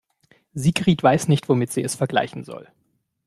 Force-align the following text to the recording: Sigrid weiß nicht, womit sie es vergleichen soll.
Sigrid 0.55 1.03
weiß 1.03 1.27
nicht, 1.27 1.47
womit 1.47 1.71
sie 1.71 1.83
es 1.83 1.93
vergleichen 1.93 2.43
soll. 2.43 2.67